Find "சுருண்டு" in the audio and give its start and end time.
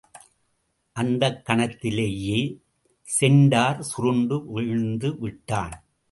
3.81-4.37